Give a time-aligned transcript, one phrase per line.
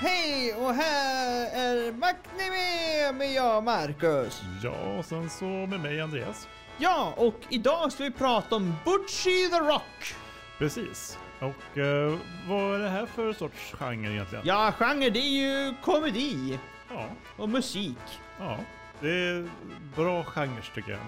[0.00, 4.42] Hej och här är Macnime med jag Marcus.
[4.62, 6.48] Ja, och sen så med mig Andreas.
[6.78, 10.14] Ja, och idag ska vi prata om Butchie the Rock.
[10.58, 11.18] Precis.
[11.40, 12.18] Och eh,
[12.48, 14.44] vad är det här för sorts genre egentligen?
[14.46, 16.58] Ja, genre det är ju komedi
[16.90, 17.06] Ja,
[17.36, 17.98] och musik.
[18.38, 18.58] ja.
[19.00, 19.48] Det är
[19.96, 21.00] bra genrer tycker jag.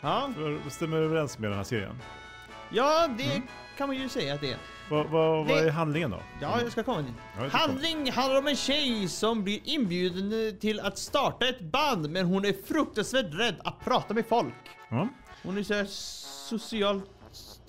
[0.00, 1.98] Ja, För Det stämmer överens med den här serien.
[2.70, 3.42] ja det Mm.
[3.76, 4.58] kan man ju säga att det är.
[4.90, 6.22] Vad vad- vad Det- är handlingen då?
[6.40, 7.12] Ja, jag ska komma dit.
[7.36, 7.58] Ja, jag ska.
[7.58, 12.44] Handling handlar om en tjej som blir inbjuden till att starta ett band men hon
[12.44, 14.54] är fruktansvärt rädd att prata med folk.
[14.88, 15.08] Ja.
[15.42, 15.86] Hon är så här
[16.48, 17.04] socialt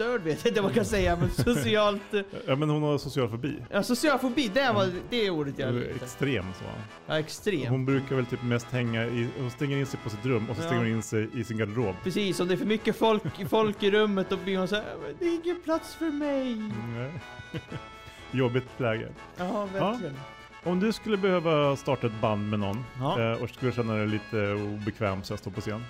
[0.02, 2.14] störd vet jag inte vad man kan säga men socialt...
[2.14, 3.56] eh, ja, men hon har social fobi.
[3.70, 5.96] Ja, social fobi, det var det är ordet jag letade.
[5.96, 6.64] Extrem så.
[7.08, 7.68] Ja, extrem.
[7.72, 10.56] Hon brukar väl typ mest hänga i, hon stänger in sig på sitt rum och
[10.56, 10.66] så Ja.
[10.66, 11.96] stänger hon in sig i sin garderob.
[12.04, 14.84] Precis, om det är för mycket folk, folk i rummet då blir hon så här,
[15.04, 16.54] "Men det är ingen plats för mig.
[16.54, 17.12] Mm.
[18.32, 19.08] Jobbigt läge.
[19.38, 20.16] Ja, verkligen.
[20.64, 23.32] Om du skulle behöva starta ett band med någon Ja.
[23.32, 25.84] eh, och skulle känna dig lite obekväm så att stå på scen.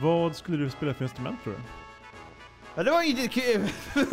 [0.00, 1.58] Vad skulle du spela för instrument tror du?
[2.76, 3.68] Ja, det var inte kul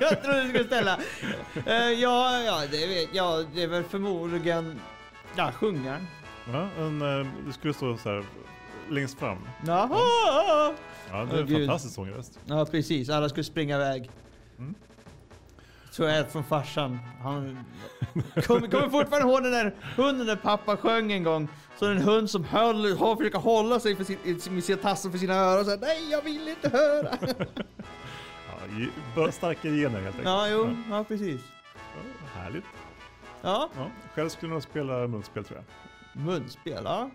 [0.00, 0.98] jag trodde du skulle ställa.
[1.66, 3.46] Eh, ja, ja, det vet jag.
[3.54, 4.80] Det är väl förmodligen,
[5.36, 6.06] ja, sjungaren.
[6.52, 8.24] Ja, en, eh, du skulle stå så här
[8.90, 9.38] längst fram.
[9.66, 10.74] Jaha!
[11.10, 11.66] Ja, det är en Gud.
[11.66, 12.38] fantastisk sångröst.
[12.46, 13.08] Ja, precis.
[13.08, 14.10] Alla skulle springa iväg.
[14.58, 14.74] Mm.
[15.92, 16.98] Så är det från farsan.
[17.22, 17.64] Han
[18.46, 21.48] kommer, kommer fortfarande ihåg den där hunden där pappa sjöng en gång.
[21.78, 25.18] Så en hund som höll, har försöker hålla sig för sin, med sina tassar för
[25.18, 27.10] sina öron och säger nej jag vill inte höra.
[29.16, 30.24] Ja, starka gener helt enkelt.
[30.24, 31.40] ja, jo, ja precis.
[31.74, 32.64] Ja, härligt.
[33.42, 36.22] Ja, Ja, själv skulle jag nog spela munspel tror jag.
[36.24, 37.10] munspel, ja.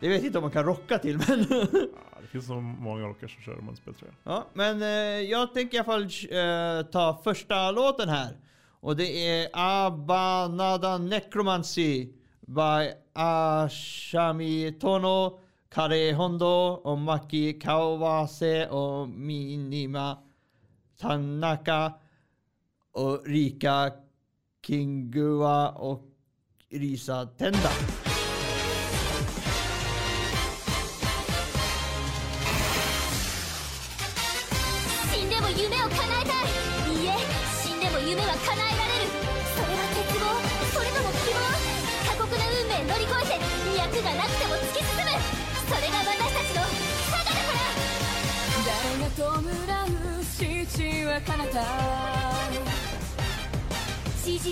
[0.00, 1.46] Det vet jag inte om man kan rocka till men...
[1.50, 4.32] Ja, det finns så många rockar som kör munspel tror jag.
[4.34, 8.36] Ja, men eh, jag tänker i alla fall eh, ta första låten här.
[8.80, 20.18] Och det är Abanada Necromancy by Ashami Tono, Kare Hondo och Maki Kawase och Minima
[21.00, 21.92] Tanaka
[22.92, 23.92] och Rika
[24.66, 26.02] Kingua och
[26.70, 27.70] Risa Tenda.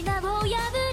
[0.03, 0.84] 島を破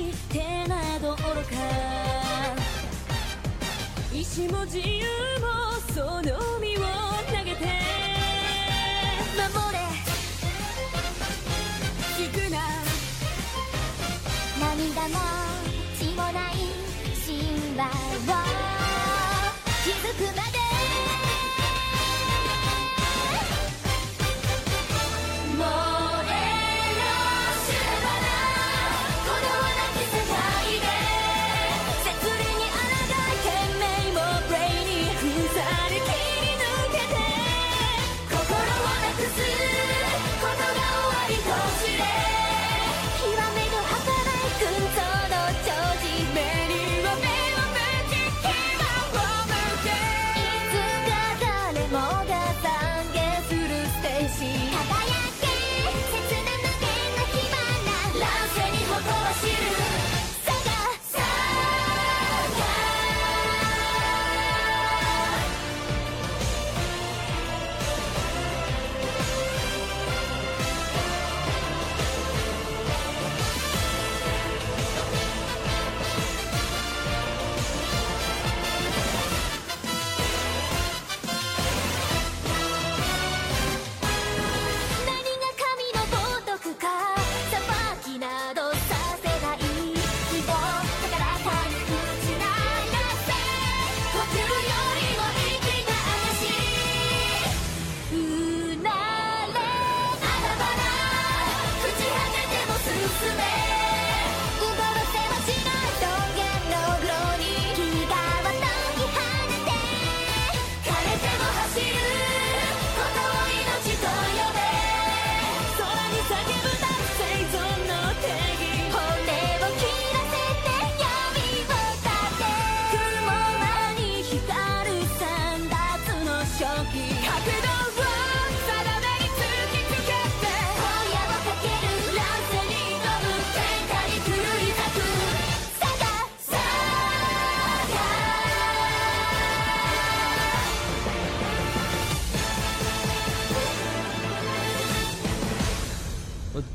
[0.00, 1.56] つない手など愚か
[4.12, 5.04] 意志も自由
[5.40, 5.46] も
[5.94, 6.22] その
[6.58, 6.80] 身を
[7.28, 7.64] 投げて
[9.36, 9.78] 守れ。
[12.16, 12.58] 聞くな。
[14.60, 15.14] 涙も
[15.98, 16.54] 血もない
[17.24, 18.39] 神話を。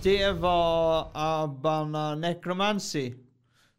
[0.05, 3.13] Det var Abana Necromancy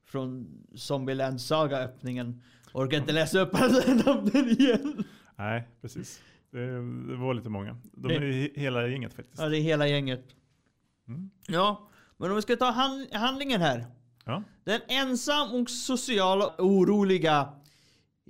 [0.07, 2.43] från Zombieland Saga öppningen.
[2.73, 5.05] Orkar inte läsa upp alla namnen igen.
[5.37, 6.21] Nej, precis.
[6.51, 6.67] Det,
[7.09, 7.77] det var lite många.
[7.93, 9.43] De Det- är he- hela gänget faktiskt.
[9.43, 10.25] Ja, det är hela gänget.
[11.09, 11.31] Mm.
[11.49, 13.87] Ja, men om vi ska ta hand- handlingen här.
[14.25, 14.43] Ja.
[14.65, 17.49] Den ensam och sociala oroliga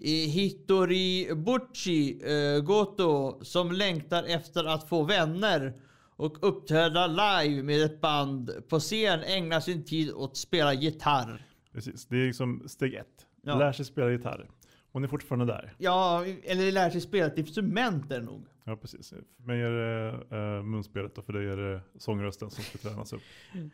[0.05, 5.75] Hitori Buchi eh, Goto som längtar efter att få vänner
[6.17, 11.47] och uppträda live med ett band på scen ägnar sin tid åt att spela gitarr.
[11.73, 12.07] Precis.
[12.07, 13.27] Det är liksom steg ett.
[13.43, 13.59] Ja.
[13.59, 14.51] Lär sig spela gitarr.
[14.93, 15.75] Hon är fortfarande där.
[15.79, 18.47] Ja, eller lär sig spela ett instrument är nog.
[18.65, 19.09] Ja, precis.
[19.09, 23.13] För mig är det äh, munspelet och för dig är det sångrösten som ska tränas
[23.13, 23.23] upp.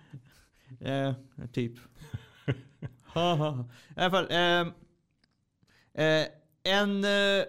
[0.80, 1.14] Eh,
[1.52, 1.72] typ.
[3.14, 3.20] I
[3.96, 4.26] alla fall.
[4.30, 4.72] ehm,
[5.94, 6.26] eh,
[6.62, 7.44] en eh,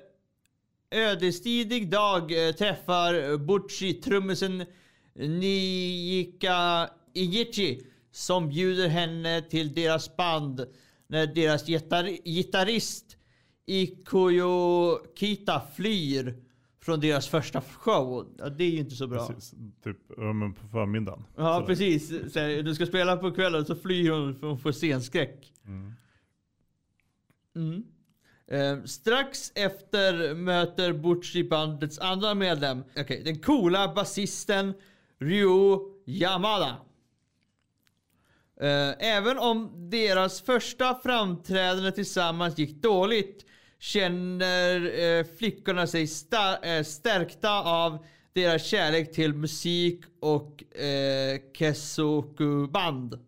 [0.91, 4.65] ödesdidig dag eh, träffar Butchi trummisen
[5.15, 7.81] Nijika Igichi
[8.11, 10.65] som bjuder henne till deras band
[11.07, 13.17] när deras gitar- gitarrist
[13.65, 16.35] Ikoyo Kita flyr
[16.81, 18.35] från deras första show.
[18.39, 19.27] Ja, det är ju inte så bra.
[19.27, 19.53] Precis.
[19.83, 21.23] Typ men på förmiddagen.
[21.37, 21.67] Ja, Sådär.
[21.67, 22.33] precis.
[22.33, 25.53] Så här, du ska spela på kvällen så flyr hon för hon får scenskräck.
[25.65, 25.93] Mm.
[27.55, 27.83] Mm.
[28.47, 32.83] Eh, strax efter möter Butchi bandets andra medlem.
[32.97, 34.73] Okej, den coola basisten
[35.23, 36.75] Ryu Yamada.
[38.61, 43.45] Eh, även om deras första framträdande tillsammans gick dåligt
[43.79, 46.03] känner eh, flickorna sig
[46.63, 53.19] eh, stärkta av deras kärlek till musik och eh, Kesoku-band.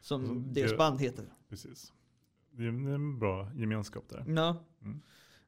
[0.00, 1.24] Som Alltså, deras band heter.
[1.50, 1.92] Precis.
[2.50, 4.24] Det är det är en bra gemenskap där.
[4.28, 4.64] Ja.
[4.82, 5.00] Mm.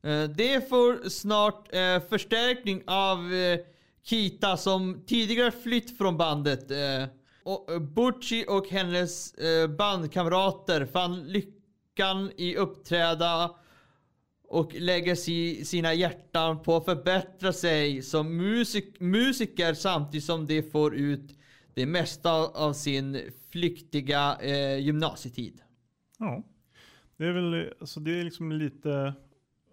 [0.03, 3.61] Eh, Det får snart eh, förstärkning av eh,
[4.03, 6.71] Kita som tidigare flytt från bandet.
[6.71, 7.05] Eh,
[7.43, 13.51] och eh, Bucci och hennes eh, bandkamrater fann lyckan i uppträda
[14.49, 20.63] och lägger si, sina hjärtan på att förbättra sig som musik, musiker samtidigt som de
[20.63, 21.39] får ut
[21.75, 25.61] det mesta av sin flyktiga eh, gymnasietid.
[26.19, 26.43] Ja.
[27.17, 29.15] Det är väl, alltså det är liksom lite,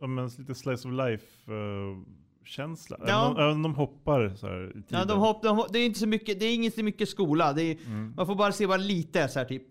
[0.01, 1.97] men, lite slice of life uh,
[2.47, 2.97] känsla.
[2.99, 3.05] Ja.
[3.07, 4.99] Även, om, även om de hoppar så här i tiden.
[4.99, 7.09] Ja, de hopp, de hopp, det är inte så mycket, det är inte så mycket
[7.09, 7.53] skola.
[7.53, 8.13] Det är, Mm.
[8.17, 9.67] Man får bara se bara lite så här typ.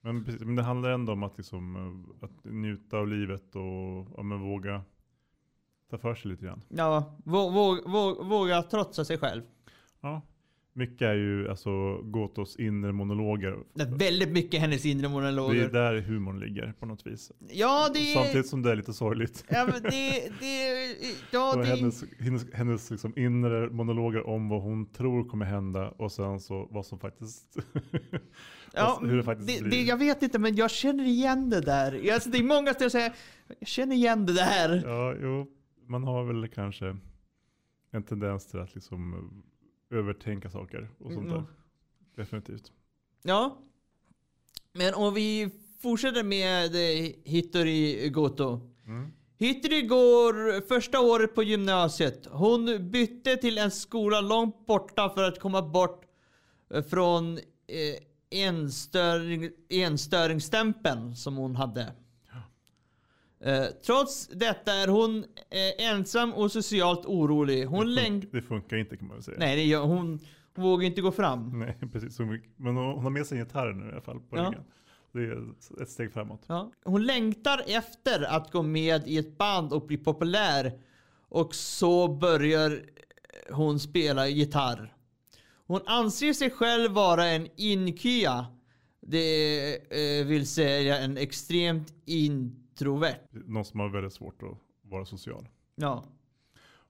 [0.00, 1.76] Men, precis, men det handlar ändå om att, liksom,
[2.20, 4.82] eh, att njuta av livet och ja, men, våga
[5.90, 6.62] ta för sig lite grann.
[6.68, 9.42] Ja, vå, vå, vå, våga trotsa sig själv.
[10.00, 10.22] Ja.
[10.72, 13.58] Mycket är ju alltså Gotos inre monologer.
[13.74, 15.64] Det är väldigt mycket hennes inre Det monologer.
[15.64, 17.32] är där humorn ligger på något vis.
[17.52, 18.14] Ja, det är...
[18.14, 19.44] Samtidigt som det är lite sorgligt.
[19.48, 20.30] Ja, men det...
[20.40, 20.94] det
[21.30, 21.64] ja, det...
[21.64, 26.68] hennes hennes, hennes liksom inre monologer om vad hon tror kommer hända och sen så
[26.70, 27.56] vad som faktiskt...
[28.72, 29.70] Ja, hur det faktiskt det, blir.
[29.70, 32.12] det, jag vet inte, men jag känner igen det där.
[32.12, 33.12] Alltså, det är många som säger
[33.58, 34.82] jag känner igen det där.
[34.84, 35.46] Ja, jo,
[35.86, 36.96] man har väl kanske
[37.90, 39.32] en tendens till att liksom
[39.90, 41.36] övertänka saker och sånt där.
[41.36, 41.46] Mm.
[42.16, 42.72] Definitivt.
[43.22, 43.58] Ja.
[44.72, 45.50] Men om vi
[45.82, 48.60] fortsätter med eh, Hitori Goto.
[48.86, 49.12] Mm.
[49.38, 52.26] Hitori går första året på gymnasiet.
[52.30, 56.04] Hon bytte till en skola långt borta för att komma bort
[56.74, 57.40] eh, från eh,
[58.30, 61.92] enstöring, enstöringsstämpeln som hon hade.
[63.44, 65.18] Eh, trots detta är hon
[65.50, 67.64] eh, ensam och socialt orolig.
[67.66, 69.36] Hon det, fun- det funkar inte kan man väl säga.
[69.40, 70.20] Nej, det gör, hon,
[70.54, 71.58] hon vågar inte gå fram.
[71.58, 72.18] Nej, precis.
[72.56, 74.54] Men hon har med sig en gitarr nu i alla fall på Ja.
[75.12, 75.48] Det är
[75.82, 76.42] ett steg framåt.
[76.46, 76.72] Ja.
[76.84, 80.72] Hon längtar efter att gå med i ett band och bli populär.
[81.28, 82.80] Och så börjar
[83.50, 84.94] hon spela gitarr.
[85.66, 88.46] Hon anser sig själv vara en inkya.
[89.00, 89.72] Det
[90.20, 91.94] eh, vill säga en extremt
[92.80, 93.18] introvert.
[93.30, 95.48] Någon som har väldigt svårt att vara social.
[95.74, 96.04] Ja.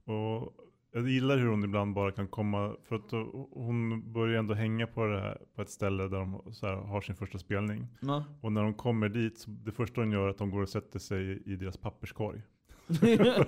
[0.05, 0.55] Och
[0.93, 3.11] jag gillar hur hon ibland bara kan komma, för att
[3.53, 6.33] hon börjar ändå hänga på, det här, på ett ställe där de
[6.63, 7.87] här, har sin första spelning.
[8.01, 8.25] ja.
[8.41, 10.69] Och när de kommer dit, så det första hon gör är att de går och
[10.69, 12.43] sätter sig i deras papperskorg.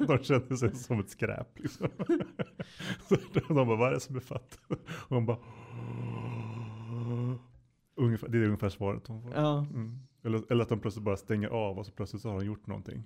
[0.07, 1.89] de känner sig som ett skräp liksom.
[3.09, 3.17] så
[3.49, 4.59] de bara, vad är det som är fatt?
[4.69, 5.39] Och hon bara,
[7.97, 9.33] ungefär, det är ungefär svaret hon får.
[9.35, 9.67] ja.
[9.71, 9.99] Mm.
[10.25, 12.67] Eller, eller att de plötsligt bara stänger av och så plötsligt så har hon gjort
[12.67, 13.03] någonting.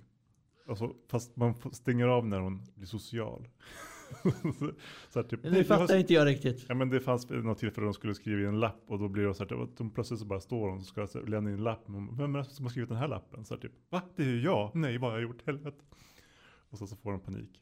[0.67, 3.47] Alltså, fast man stänger av när hon blir social.
[5.09, 6.65] så, här, typ, Det "Nej, jag fattar inte jag riktigt.
[6.69, 9.23] Ja men det fanns något tillfälle de skulle skriva i en lapp och då blir
[9.23, 11.55] det så här, att de plötsligt så bara står de och ska här lämna in
[11.55, 11.83] en lapp.
[11.85, 13.45] Och, Vem är det som har skrivit den här lappen?
[13.45, 14.01] Så här, typ, va?
[14.15, 14.71] Det är ju jag.
[14.75, 15.45] Nej, vad har jag gjort?
[15.45, 15.83] Helvete.
[16.69, 17.61] Och så, så får de panik.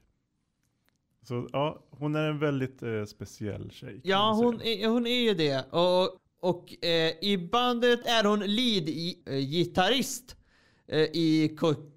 [1.22, 4.02] Så ja, hon är en väldigt eh, speciell tjej.
[4.04, 5.66] Ja, hon är, hon är ju det.
[5.72, 10.36] Och och eh, i bandet är hon lead-gitarrist
[10.88, 11.92] eh, eh, i Ko-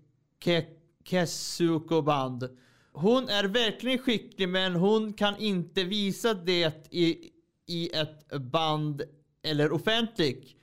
[0.45, 0.67] Ke-
[1.05, 2.49] Kesuko band.
[2.93, 7.31] Hon är verkligen skicklig men hon kan inte visa det i,
[7.67, 9.03] i ett band
[9.43, 10.57] eller offentligt.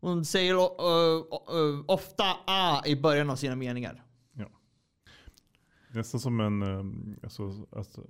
[0.00, 1.24] Hon säger uh,
[1.54, 4.04] uh, ofta A i början av sina meningar.
[4.32, 4.46] Ja.
[5.90, 6.84] Nästan som en, eh,
[7.22, 8.06] alltså, alltså,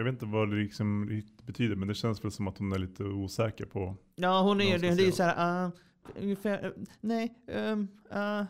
[0.00, 2.78] jag vet inte vad det liksom betyder men det känns väl som att hon är
[2.78, 3.96] lite osäker på.
[4.16, 4.94] Ja, hon är det.
[4.94, 5.72] Det är så här, uh,
[6.22, 8.44] ungefär, uh, nej, um, uh.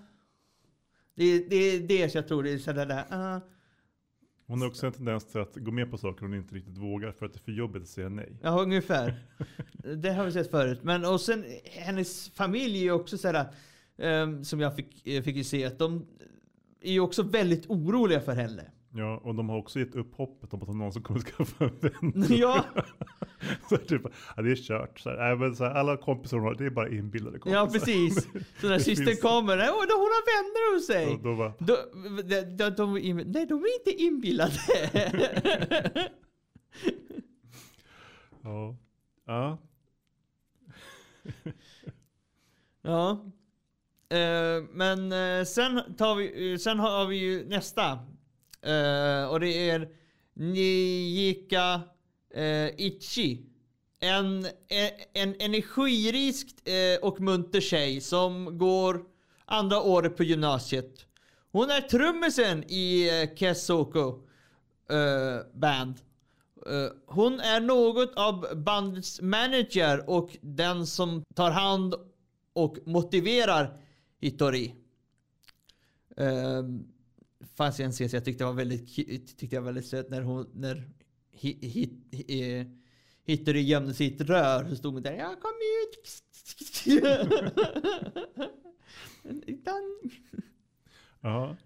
[1.14, 3.34] Det, det är det jag tror det är sådär där.
[3.36, 3.42] Uh.
[4.46, 7.12] Hon har också en tendens till att gå med på saker hon inte riktigt vågar
[7.12, 8.38] för att det är för jobbigt att säga nej.
[8.42, 9.14] Ja, ungefär.
[9.96, 10.80] det har vi sett förut.
[10.82, 13.46] Men och sen hennes familj är också sådär,
[13.96, 16.06] um, som jag fick, fick se, att de
[16.80, 18.70] är också väldigt oroliga för henne.
[18.94, 21.78] Ja, och de har också gett upp hoppet om att hon någonsin kommer skaffa en
[21.80, 22.24] vän.
[22.38, 22.64] ja,
[23.68, 24.02] så typ,
[24.36, 25.00] ja, det är kört.
[25.00, 27.58] Så här, äh, men så här, alla kompisar hon har, det är bara inbillade kompisar.
[27.60, 28.28] ja, precis.
[28.60, 31.06] Så när systern kommer, "Åh, då hon har vänner hos sig.
[31.14, 31.76] Och då bara, Då,
[32.22, 32.92] de, de, de,
[33.32, 34.58] nej, de är inte inbillade.
[38.42, 38.76] ja.
[39.26, 39.58] ja.
[42.82, 43.24] Ja.
[44.16, 47.98] Eh, men eh, sen, tar vi, eh, sen har vi ju nästa.
[48.62, 49.88] Eh, och det är
[50.34, 51.80] Nijika
[52.34, 53.46] eh, Ichi.
[54.00, 59.04] En, en, en energirisk eh, och munter tjej som går
[59.44, 61.06] andra året på gymnasiet.
[61.52, 64.08] Hon är trummisen i eh, Kesoko
[64.90, 65.94] eh, band.
[66.66, 71.94] Eh, hon är något av bandets manager och den som tar hand
[72.52, 73.80] och motiverar
[74.20, 74.74] Hitori.
[76.16, 76.88] Um,
[77.56, 78.94] fanns en scen som jag tyckte var väldigt,
[79.38, 80.90] tyckte jag var väldigt söt när hon, när
[81.32, 82.66] hi, hi, hi, eh,
[83.24, 85.52] Hitori gömde sitt rör så stod hon där, ja kom
[85.84, 86.22] ut.
[91.22, 91.56] Ja.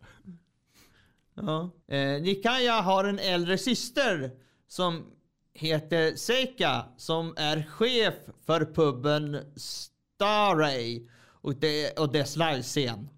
[1.34, 1.70] Ja.
[1.86, 4.30] Eh, Nikaya har en äldre syster
[4.66, 5.06] som
[5.54, 8.14] heter Seika som är chef
[8.46, 13.08] för puben Starray och, det, och dess livescen.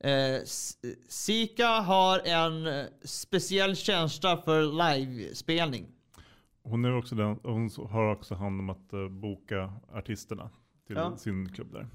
[0.00, 0.42] Eh,
[1.08, 5.86] Sika har en eh, speciell känsla för livespelning.
[6.62, 10.50] Hon, är också den, hon har också hand om att eh, boka artisterna
[10.86, 11.16] till Ja.
[11.16, 11.88] sin klubb där.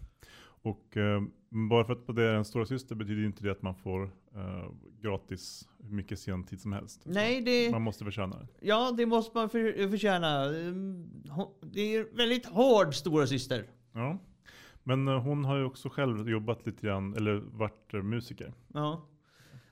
[0.64, 1.22] Och eh,
[1.70, 4.04] bara för att det är en stora syster betyder inte det att man får
[4.36, 7.02] eh, gratis hur mycket sentid som helst.
[7.06, 8.48] Nej, det, Man måste förtjäna det.
[8.62, 10.46] ja, det måste man för, förtjäna.
[11.62, 13.68] Det är väldigt hård stora syster.
[13.94, 14.18] Ja.
[14.84, 18.54] Men eh, hon har ju också själv jobbat lite grann, eller varit eh, musiker.
[18.74, 19.08] Ja.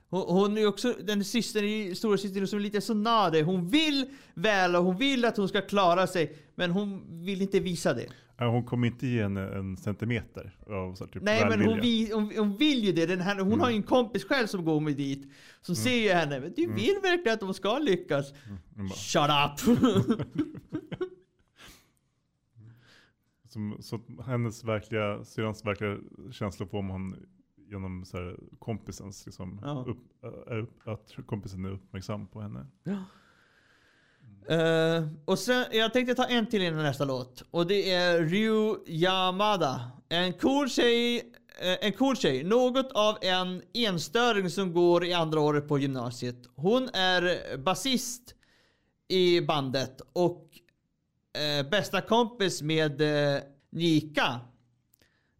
[0.08, 3.42] Hon, hon är ju också den systern, stora systern som är lite sonade.
[3.42, 6.36] Hon vill väl och hon vill att hon ska klara sig.
[6.54, 8.06] Men hon vill inte visa det.
[8.38, 12.12] Hon kommer inte ge henne en centimeter av så här, typ Nej men hon, vi,
[12.12, 13.06] hon, hon vill ju det.
[13.06, 15.32] Den här, hon har ju en kompis själv som går med dit.
[15.62, 16.40] Som ser ju henne.
[16.40, 18.32] Men du vill verkligen att de ska lyckas.
[18.76, 19.78] Hon bara, Shut up!
[23.52, 25.96] som, så att hennes verkliga, syrrans verkliga
[26.32, 27.26] känslor får man
[27.70, 29.84] genom så här, kompisens, liksom, Ja.
[29.88, 29.98] upp,
[30.62, 32.66] upp, att kompisen är uppmärksam på henne.
[34.48, 37.44] Eh, och sen, jag tänkte ta en till innan nästa låt.
[37.50, 39.90] Och det är Ryu Yamada.
[40.08, 41.16] En cool tjej,
[41.60, 42.44] eh, en cool tjej.
[42.44, 46.36] Något av en enstöring som går i andra året på gymnasiet.
[46.54, 48.34] Hon är basist
[49.08, 50.49] i bandet och
[51.32, 54.40] eh, bästa kompis med eh, Nika.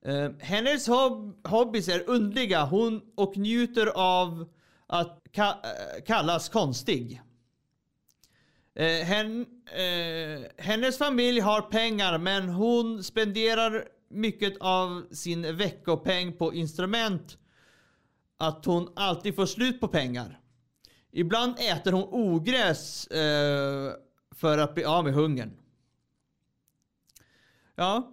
[0.05, 2.65] Eh, hennes hob- hobbys är underliga.
[2.65, 4.49] Hon och njuter av
[4.87, 7.21] att ka- eh, kallas konstig.
[8.75, 16.55] Eh, hen, eh, hennes familj har pengar men hon spenderar mycket av sin veckopeng på
[16.55, 17.39] instrument.
[18.39, 20.41] Att hon alltid får slut på pengar.
[21.13, 23.93] Ibland äter hon ogräs eh,
[24.37, 25.57] för att bli av med hungern.
[27.81, 28.13] Ja,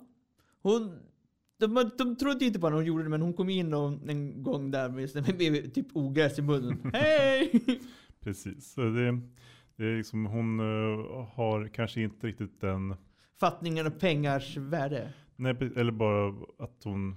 [0.62, 1.00] hon...
[1.60, 4.44] De, de trodde inte på henne hon gjorde det men hon kom in och, en
[4.44, 6.92] gång där med, med, typ ogräs i munnen.
[6.94, 7.62] Hej!
[8.20, 8.74] Precis.
[8.74, 9.20] Så det,
[9.76, 12.96] det är liksom, hon eh, har kanske inte riktigt den,
[13.40, 15.14] Fattningen av pengars värde.
[15.36, 17.16] nej, eller bara att hon,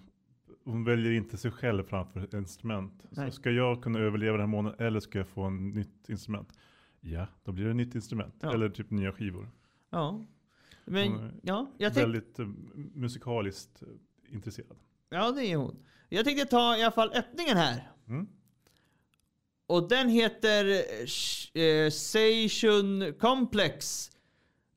[0.64, 3.06] hon väljer inte sig själv framför ett instrument.
[3.10, 3.30] Nej.
[3.30, 6.58] Så ska jag kunna överleva den här månaden eller ska jag få en nytt instrument?
[7.00, 8.34] Ja, då blir det ett nytt instrument.
[8.40, 8.54] Ja.
[8.54, 9.50] Eller typ nya skivor.
[9.90, 10.26] Ja.
[10.90, 12.46] Men ja, jag tänkte, Väldigt eh,
[12.94, 14.76] musikaliskt eh, intresserad.
[15.10, 15.76] ja, det är hon.
[16.08, 17.92] Jag tänkte ta i alla fall öppningen här.
[18.08, 18.28] Mm.
[19.66, 20.82] Och den heter
[21.54, 24.10] eh, Seishun Complex.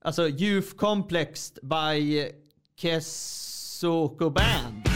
[0.02, 2.30] Alltså Youth Complex by
[2.76, 4.93] Kesoko Band.「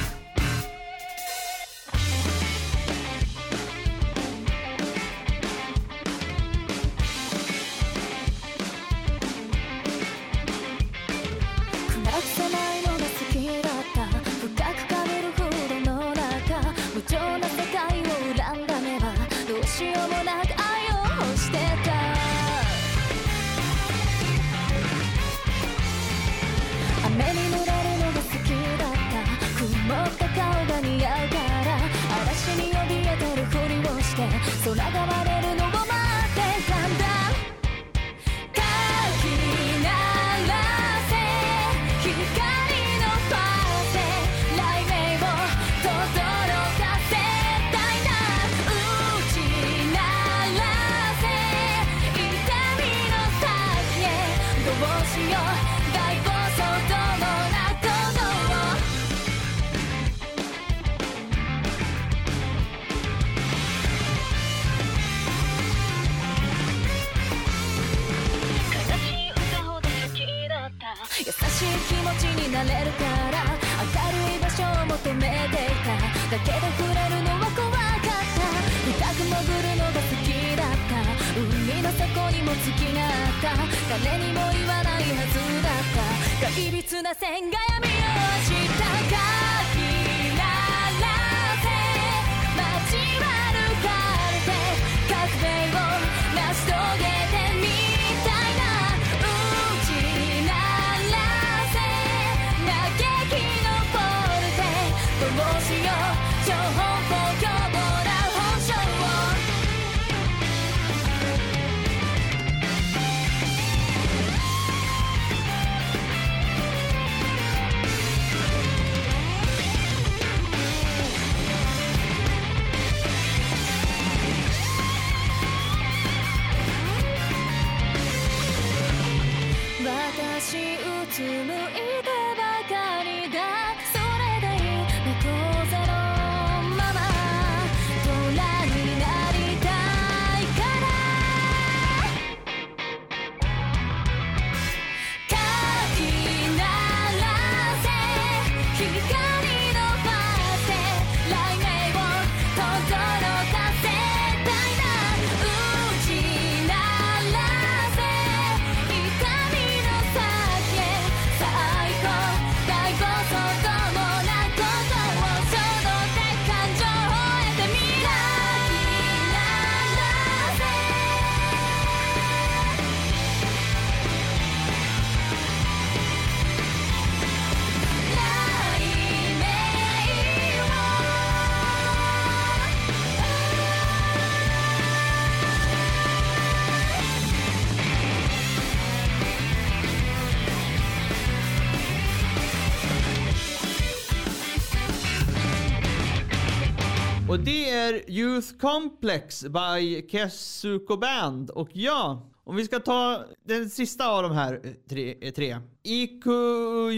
[197.38, 201.50] Och det är Youth Complex by Kesuko Band.
[201.50, 205.18] Och ja, om vi ska ta den sista av de här eh, tre.
[205.22, 205.58] eh, tre.
[205.84, 206.90] Ikuyukita.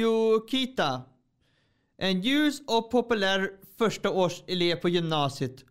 [1.98, 5.66] En ljus och populär första års elev på gymnasiet.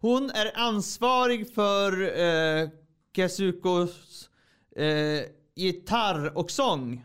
[0.00, 2.68] Hon är ansvarig för eh,
[3.16, 4.30] Kesukos
[4.76, 5.20] eh,
[5.54, 7.04] gitarr och sång.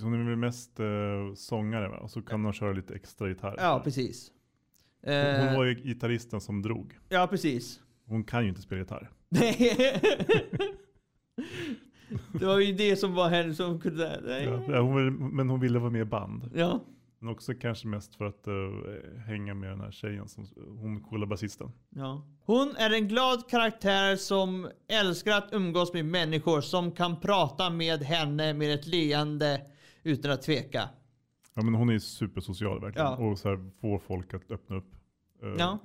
[0.00, 0.86] Hon är mest eh,
[1.36, 1.98] sångare va?
[1.98, 3.54] Och så kan hon köra lite extra gitarr.
[3.58, 4.32] Ja, precis.
[5.04, 6.98] Hon Eh, var ju gitarristen som drog.
[7.08, 7.80] ja, precis.
[8.06, 9.10] Hon kan ju inte spela gitarr.
[9.28, 10.00] Nej.
[12.32, 14.20] Det var ju det som var henne som kunde...
[14.24, 14.44] Nej.
[14.68, 16.50] Ja, hon, vill- men hon ville vara med i band.
[16.54, 16.80] Ja.
[17.18, 18.52] Men också kanske mest för att eh,
[19.26, 20.46] hänga med den här tjejen, som,
[20.78, 21.72] hon coola basisten.
[21.90, 22.26] ja.
[22.44, 28.02] Hon är en glad karaktär som älskar att umgås med människor som kan prata med
[28.02, 29.60] henne med ett leende
[30.02, 30.88] utan att tveka.
[31.54, 33.06] Ja men hon är supersocial verkligen.
[33.06, 33.16] Ja.
[33.16, 34.94] Och så här, får folk att öppna upp.
[35.42, 35.78] Eh, Ja.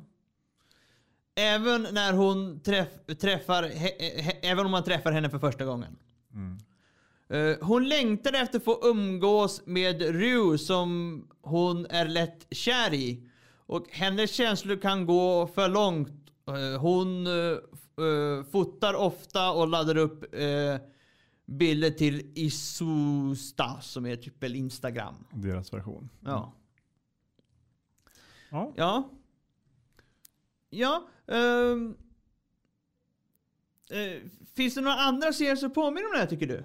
[1.38, 2.88] Även när hon träff,
[3.21, 5.97] träffar, he, he, även om man träffar henne för första gången.
[6.34, 6.58] Mm.
[7.30, 13.28] Eh, hon längtar efter att få umgås med Rue som hon är lätt kär i.
[13.67, 16.32] Och hennes känslor kan gå för långt.
[16.47, 20.80] Eh, hon uh, fotar ofta och laddar upp eh,
[21.46, 25.16] bilder till Isusta som är typ väl Instagram.
[25.32, 26.10] Deras version.
[26.22, 26.54] Ja.
[28.50, 28.74] Ja.
[28.76, 29.10] Ja.
[30.70, 31.08] Ja.
[31.28, 31.96] ehm,
[33.92, 34.22] eh,
[34.56, 36.64] finns det några andra serier som påminner om det här tycker du?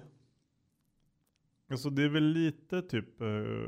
[1.71, 3.67] Alltså det är väl lite typ uh,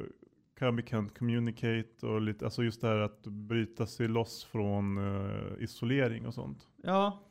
[0.59, 5.63] Come Can't Communicate och lite, alltså just det här att bryta sig loss från eh,
[5.63, 6.67] isolering och sånt.
[6.83, 7.23] Ja.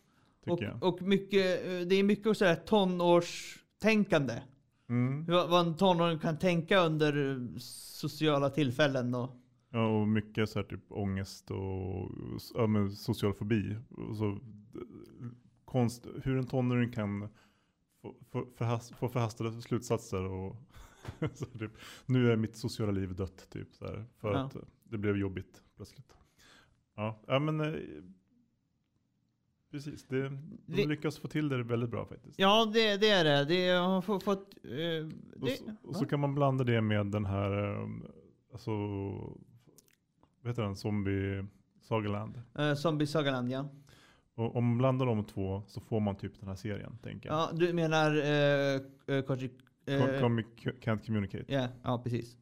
[0.45, 0.83] Tycker Och, jag.
[0.83, 2.55] och mycket, eh, det är mycket så här
[3.83, 4.42] tonårstänkande.
[4.88, 5.25] Mm.
[5.25, 9.14] Vad vad en tonåring kan tänka under sociala tillfällen.
[9.14, 9.31] Och,
[9.75, 12.11] Ja, och mycket så här typ ångest och
[12.55, 13.77] ja, men social fobi.
[13.90, 14.38] Och så,
[15.64, 17.29] konst, hur en tonåring kan
[18.03, 20.57] få, få, förhast, få förhastade slutsatser och
[21.35, 21.71] så typ,
[22.07, 24.38] nu är mitt sociala liv dött typ så här, för Ja.
[24.38, 26.12] att det blev jobbigt plötsligt.
[26.97, 27.81] Ja, ja men eh,
[29.72, 32.38] precis, det, de Det- lyckas få till det väldigt bra faktiskt.
[32.38, 33.44] ja, det, det är det.
[33.44, 34.54] det har få- fått...
[34.64, 35.06] Eh,
[35.42, 37.88] Och, så, och så kan man blanda det med den här, eh,
[38.52, 38.70] alltså,
[40.40, 41.44] vad heter den, Zombie
[41.80, 42.42] Sagaland.
[42.58, 43.68] eh, Zombie Sagaland, ja.
[44.35, 47.38] Och om man blandar de två så får man typ den här serien, tänker jag.
[47.38, 48.16] Ja, du menar...
[48.16, 48.80] Eh,
[49.16, 49.50] eh, Koji,
[49.87, 51.44] eh, Com- Comic Can't Communicate.
[51.48, 52.37] Ja, ja precis.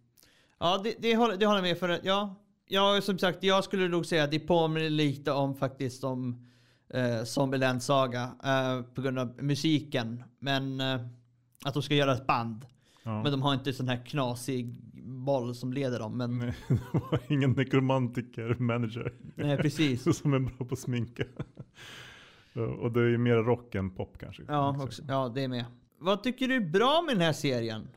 [0.58, 2.00] Ja, det, det, håller, det håller jag med för.
[2.02, 2.34] Ja,
[2.68, 6.46] ja, som sagt, jag skulle nog säga att det påminner lite om faktiskt om
[6.90, 10.24] eh, Zombieland Saga eh, på grund av musiken.
[10.38, 11.00] Men eh,
[11.64, 12.66] att de ska göra ett band.
[13.02, 13.22] Ja.
[13.22, 14.74] Men de har inte sån här knasig
[15.04, 16.16] boll som leder dem.
[16.16, 20.18] Men Nej, det var ingen nekromantiker manager nej, precis.
[20.18, 21.24] som är bra på att sminka.
[22.80, 24.42] Och det är ju mer rock än pop kanske.
[24.48, 25.64] Ja, också, ja, det är med.
[25.98, 27.88] Vad tycker du är bra med den här serien?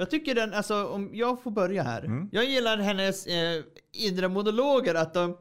[0.00, 2.04] Jag tycker den, alltså om jag får börja här.
[2.04, 2.28] Mm.
[2.32, 5.36] Jag gillar hennes eh, inre monologer, att de,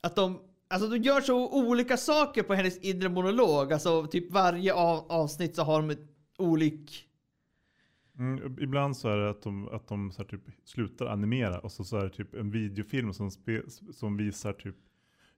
[0.00, 3.72] att de, alltså de gör så olika saker på hennes inre monolog.
[3.72, 7.02] Alltså typ varje av, avsnitt så har de ett olik...
[8.18, 11.84] Mm, ibland så är det att de, att de så typ slutar animera och så,
[11.84, 14.76] så är det typ en videofilm som, spe, som visar typ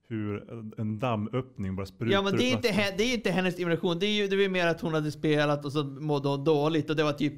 [0.08, 3.98] hur en- dammöppning bara sprutar Ja men det är, inte, det är inte hennes imitation,
[3.98, 6.90] det är ju det är mer att hon hade spelat och så mådde hon dåligt
[6.90, 7.34] och det var typ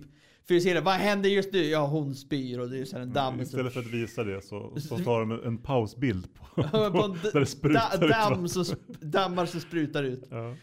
[0.47, 1.65] för vi ser det, vad händer just nu?
[1.65, 3.35] Ja hon spyr och det är så en damm.
[3.35, 7.17] Mm, Istället för att visa det så, så tar de en, pausbild på, på, på
[7.33, 10.29] där det sprutar da, ut damm så, dammar som sprutar ut.
[10.31, 10.55] Ja.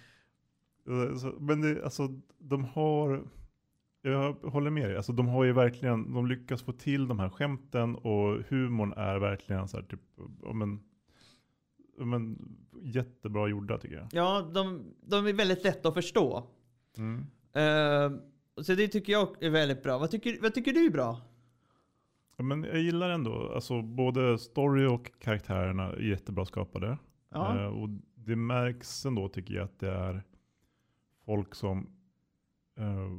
[1.39, 2.07] Men det, alltså,
[2.39, 3.27] de har,
[4.01, 7.29] jag håller med dig, alltså, de har ju verkligen, de lyckas få till de här
[7.29, 10.01] skämten och humorn är verkligen så här, typ,
[10.53, 10.79] men,
[11.97, 12.37] men,
[12.81, 14.07] jättebra gjorda tycker jag.
[14.11, 16.43] Ja, de, de är väldigt lätta att förstå.
[16.97, 17.25] Mm.
[17.53, 18.19] Eh,
[18.65, 19.97] så det tycker jag är väldigt bra.
[19.97, 21.21] Vad tycker, vad tycker du är bra?
[22.37, 26.97] Ja, men jag gillar ändå, alltså både story och karaktärerna är jättebra skapade.
[27.29, 27.59] Ja.
[27.59, 30.23] Eh, och det märks ändå tycker jag att det är
[31.25, 31.89] folk som
[32.77, 33.11] eh,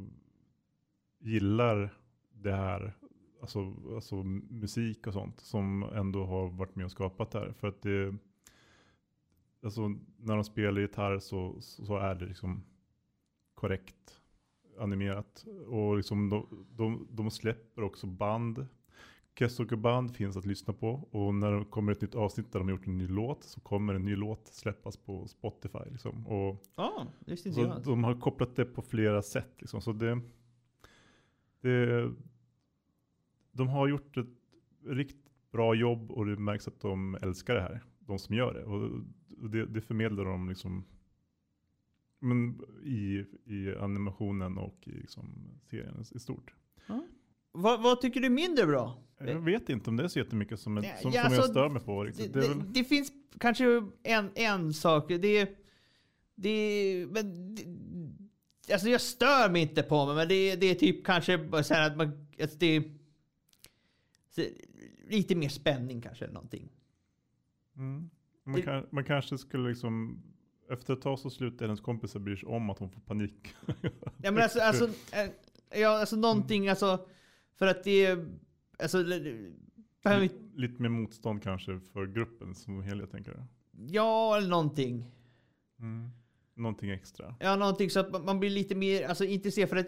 [1.19, 1.93] gillar
[2.31, 2.93] det här,
[3.41, 4.15] alltså, alltså
[4.49, 7.51] musik och sånt, som ändå har varit med och skapat det här.
[7.51, 8.15] För att det,
[9.63, 12.63] alltså när de spelar gitarr så, så är det liksom
[13.53, 14.18] korrekt
[14.79, 15.45] animerat.
[15.67, 18.67] Och liksom de, de, de släpper också band.
[19.39, 22.67] Kessoke band finns att lyssna på och när det kommer ett nytt avsnitt där de
[22.67, 25.79] har gjort en ny låt så kommer en ny låt släppas på Spotify.
[25.91, 26.27] Liksom.
[26.27, 27.83] Och Ja, det så jag.
[27.83, 29.51] de har kopplat det på flera sätt.
[29.57, 29.81] Liksom.
[29.81, 30.21] Så det,
[31.61, 32.11] det,
[33.51, 34.27] de har gjort ett
[34.85, 37.83] riktigt bra jobb och det märks att de älskar det här.
[37.99, 38.63] De som gör det.
[38.63, 39.01] Och
[39.49, 40.83] det, det förmedlar de liksom
[42.19, 46.53] men i, i animationen och i liksom serien i stort.
[47.51, 48.97] Vad, vad tycker du är mindre bra?
[49.19, 51.69] Jag vet inte om det är så jättemycket som, som, ja, som jag alltså, stör
[51.69, 52.03] mig på.
[52.03, 52.33] Det, Riktigt.
[52.33, 55.07] Det, det, väl, det finns kanske en, en sak.
[55.07, 55.49] Det,
[56.35, 61.05] det, men, det, alltså jag stör mig inte på mig, men det, det är typ
[61.05, 62.83] kanske så här att man, alltså det
[65.09, 66.69] lite mer spänning kanske eller någonting.
[67.75, 68.09] mm.
[68.43, 70.23] man, det- kan, man kanske skulle liksom
[70.69, 73.55] efter ett tag så slutar hennes kompisar bry sig om att hon får panik.
[74.23, 77.07] Ja men alltså, alltså, eh, ja, alltså någonting alltså,
[77.55, 78.27] för att det är,
[78.79, 83.45] alltså, inte- Lite mer motstånd kanske för gruppen som helhet tänker jag.
[83.91, 85.05] ja eller någonting.
[85.79, 86.09] Mm.
[86.55, 87.35] Någonting extra.
[87.39, 89.87] Ja, någonting så att man- blir lite mer alltså, intresserad för att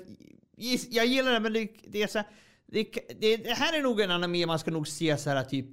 [0.89, 2.27] jag gillar det men det, det är så här,
[2.65, 2.83] det,
[3.19, 5.67] det, det här är nog en anime man ska nog se så här typ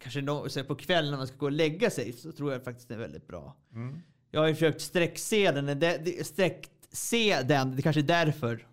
[0.00, 2.52] kanske no, så här, på kvällen när man ska gå och lägga sig så tror
[2.52, 3.56] jag faktiskt det är väldigt bra.
[3.74, 3.98] Mm.
[4.34, 8.66] Jag har ju försökt sträckse den, det, det, sträckse den, det kanske är därför.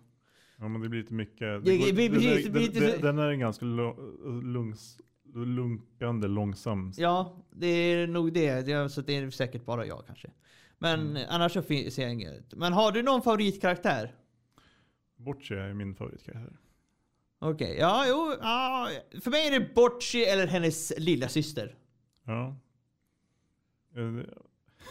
[0.58, 1.40] Ja men det blir lite mycket.
[1.40, 4.98] Ja, Det går, det blir- den, det är, den, en ganska lungs,
[5.34, 6.92] lunkande långsam.
[6.96, 8.92] Ja, det är nog det.
[8.92, 10.30] så det är säkert bara jag kanske.
[10.78, 11.22] Men Mm.
[11.28, 12.54] annars så ser jag inget.
[12.54, 14.14] Men har du någon favoritkaraktär?
[15.16, 16.56] Bocce är min favoritkaraktär.
[17.38, 18.88] Okej, ja, jo, ja.
[19.20, 21.74] För mig är det Bocci eller hennes lilla syster.
[22.24, 22.56] Ja.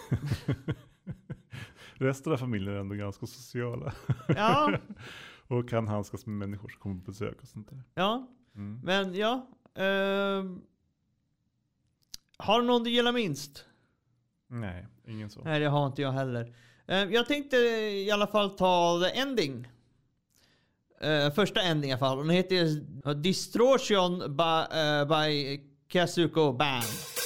[1.93, 3.93] Resten av familjen är ändå ganska sociala.
[4.27, 4.71] Ja,
[5.47, 7.83] och kan handskas med människor som kommer på besök och sånt där.
[7.93, 8.79] Ja, Mm.
[8.83, 9.47] men ja.
[9.75, 10.61] ehm,
[12.37, 13.65] har du någon du gillar minst?
[14.47, 15.41] Nej, ingen så.
[15.43, 16.55] Nej, det har inte jag heller.
[16.87, 19.67] Ehm, jag tänkte i alla fall ta the ending.
[21.01, 22.17] Eh, första ending i alla fall.
[22.17, 27.18] Den heter Distortion by, eh, by Kazuko Band.「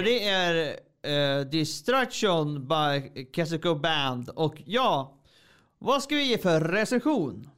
[0.00, 0.76] Och det är
[1.40, 4.28] uh, Distraction by Kazuko Band.
[4.28, 5.18] Och ja,
[5.78, 7.48] vad ska vi ge för recension?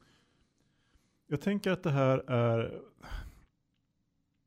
[1.26, 2.80] Jag tänker att det här är...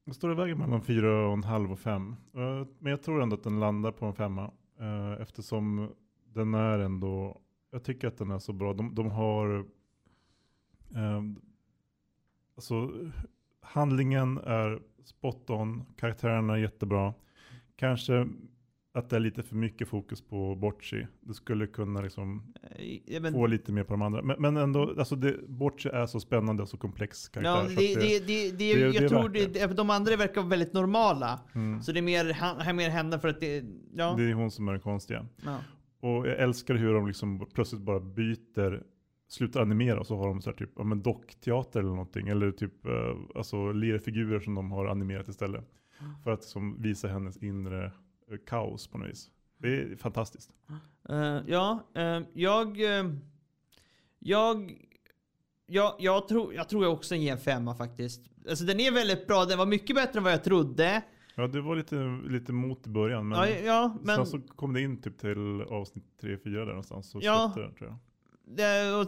[0.05, 2.09] Det står i vägen mellan fyra och 5.
[2.09, 4.51] Uh, Men jag tror ändå att den landar på en femma.
[4.81, 5.89] Uh, Eftersom
[6.33, 7.41] den är ändå...
[7.71, 8.73] Jag tycker att den är så bra.
[8.73, 9.65] De, de har...
[10.95, 11.21] Eh,
[12.55, 12.91] alltså,
[13.61, 15.85] handlingen är spot on.
[15.97, 17.13] Karaktärerna är jättebra.
[17.75, 18.27] Kanske
[18.93, 21.07] att det är lite för mycket fokus på Bocci.
[21.21, 24.21] Det skulle kunna liksom Eh, ja, men- få lite mer på de andra.
[24.21, 27.51] Men, men ändå, alltså det, Bocci är så spännande och så komplex karaktär.
[27.51, 29.67] Ja, det, det, det, det, det- det jag är tror det, det.
[29.67, 31.39] det, de andra verkar väldigt normala.
[31.55, 31.81] Mm.
[31.81, 33.63] Så det är mer, här mer henne för att det,
[33.95, 34.13] ja.
[34.17, 35.25] Det är hon som är den konstiga.
[35.45, 35.57] ja.
[35.99, 38.83] Och jag älskar hur de liksom plötsligt bara byter,
[39.27, 42.27] slutar animera och så har de så här typ, ja men dockteater eller någonting.
[42.27, 45.65] Eller typ, eh, alltså lerfigurer som de har animerat istället.
[46.23, 47.85] För att liksom visa hennes inre
[48.31, 49.31] eh, kaos på något vis.
[49.57, 50.49] Det är fantastiskt.
[51.09, 52.81] Eh, ja, eh, jag...
[52.99, 53.11] eh,
[54.19, 54.81] jag...
[55.67, 58.21] Jag, jag, tror, jag tror jag också ger en femma faktiskt.
[58.49, 61.01] Alltså den är väldigt bra, den var mycket bättre än vad jag trodde.
[61.35, 63.27] Ja, det var lite, lite mot i början.
[63.27, 64.15] Men ja, ja, men...
[64.15, 67.09] sen så kom det in typ till avsnitt 3-4 där någonstans.
[67.09, 67.51] Så Ja.
[67.53, 67.97] släppte den tror jag.
[68.57, 69.07] Det, och,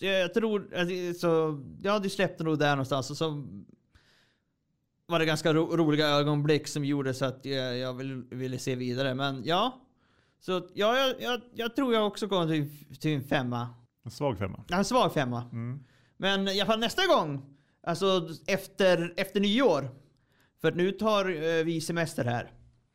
[0.00, 3.46] jag tror, alltså, så, ja du släppte nog där någonstans och så
[5.12, 8.74] var det ganska ro, roliga ögonblick som gjorde så att jag, jag vill, ville se
[8.74, 9.14] vidare.
[9.14, 9.80] Men ja,
[10.40, 13.68] så ja, jag, jag, jag tror jag också kommer till, till en femma.
[14.04, 14.64] En svag femma.
[14.68, 15.42] Ja, En svag femma.
[15.52, 15.80] Mm.
[16.16, 17.42] Men i alla fall nästa gång,
[17.86, 19.90] alltså efter, efter nyår,
[20.60, 21.24] för nu tar
[21.58, 22.52] eh, vi semester här,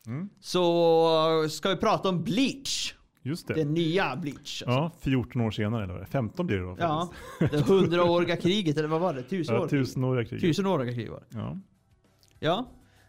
[0.08, 0.30] Mm.
[0.40, 2.94] så ska vi prata om Bleach.
[3.24, 3.54] Just det.
[3.54, 4.64] Den nya Bleach.
[4.66, 4.66] Alltså.
[4.66, 6.12] Ja, 14 år senare eller vad är det?
[6.12, 9.24] 15 blir det då Ja, det hundraåriga kriget, eller vad var det?
[9.24, 9.68] Tusen Ja, år?
[9.68, 10.42] tusenåriga kriget.
[10.42, 11.38] Tusenåriga kriget var det.
[11.38, 11.58] Ja.
[12.40, 12.66] Ja,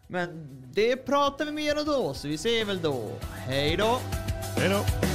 [0.07, 3.11] men det pratar vi mer om då, så vi ser väl då.
[3.47, 3.99] Hej då!
[4.57, 5.08] Hej då!